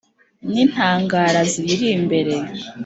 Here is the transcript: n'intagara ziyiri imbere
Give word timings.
n'intagara 0.53 1.39
ziyiri 1.51 1.87
imbere 1.97 2.35